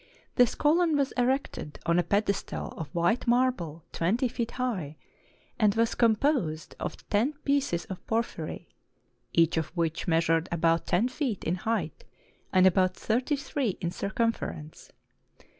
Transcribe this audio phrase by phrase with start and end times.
[0.33, 4.95] This column was erected on a pedes tal of white marble twenty feet high;
[5.59, 8.67] and was composed of ten pieces of porphyry,
[9.31, 12.03] each of which measured about ten feet in height,
[12.51, 14.91] and about thirty three in circumfer ence.